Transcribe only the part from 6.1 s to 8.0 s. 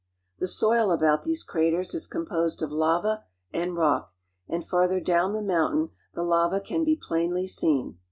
the lava can be plainly [•seen.